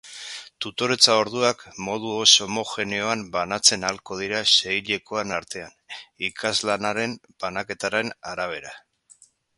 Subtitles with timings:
[0.65, 5.77] Tutoretza-orduak modu ez-homogeneoan banatzen ahalko dira seihilekoen artean,
[6.29, 8.75] irakaslanaren banaketaren arabera.